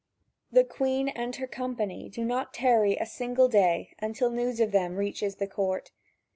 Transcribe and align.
The 0.51 0.63
Queen 0.63 1.09
and 1.09 1.35
her 1.35 1.45
company 1.45 2.09
do 2.09 2.25
not 2.25 2.55
tarry 2.55 2.95
a 2.95 3.05
single 3.05 3.47
day 3.47 3.93
until 3.99 4.31
news 4.31 4.59
of 4.59 4.71
them 4.71 4.95
reaches 4.95 5.35
the 5.35 5.45
court. 5.45 5.91